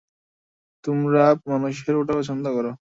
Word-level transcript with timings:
তোমরা 0.85 1.23
মানুষেরা 1.51 1.97
ওটা 1.97 2.13
পছন্দ 2.19 2.45
করো। 2.55 2.71